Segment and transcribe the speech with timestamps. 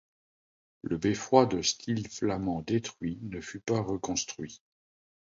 [0.81, 4.63] Le beffroi de style flamand détruit ne fut pas reconstruit.